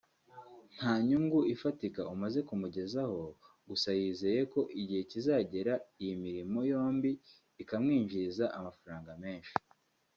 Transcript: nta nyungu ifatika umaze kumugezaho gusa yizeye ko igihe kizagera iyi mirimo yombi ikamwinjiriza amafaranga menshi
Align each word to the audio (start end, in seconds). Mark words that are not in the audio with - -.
nta 0.75 0.93
nyungu 1.07 1.39
ifatika 1.53 2.01
umaze 2.13 2.39
kumugezaho 2.47 3.21
gusa 3.67 3.89
yizeye 3.99 4.41
ko 4.53 4.61
igihe 4.81 5.01
kizagera 5.11 5.73
iyi 6.01 6.15
mirimo 6.23 6.59
yombi 6.71 7.11
ikamwinjiriza 7.61 8.45
amafaranga 8.59 9.11
menshi 9.23 9.55